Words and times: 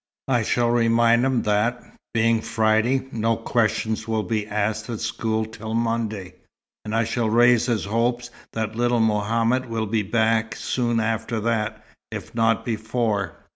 I 0.27 0.41
shall 0.41 0.71
remind 0.71 1.23
him 1.23 1.43
that, 1.43 1.79
being 2.11 2.41
Friday, 2.41 3.07
no 3.11 3.37
questions 3.37 4.07
will 4.07 4.23
be 4.23 4.47
asked 4.47 4.89
at 4.89 4.99
school 4.99 5.45
till 5.45 5.75
Monday, 5.75 6.37
and 6.83 6.95
I 6.95 7.03
shall 7.03 7.29
raise 7.29 7.67
his 7.67 7.85
hopes 7.85 8.31
that 8.53 8.75
little 8.75 8.99
Mohammed 8.99 9.67
will 9.67 9.85
be 9.85 10.01
back 10.01 10.55
soon 10.55 10.99
after 10.99 11.39
that, 11.41 11.85
if 12.11 12.33
not 12.33 12.65
before. 12.65 13.43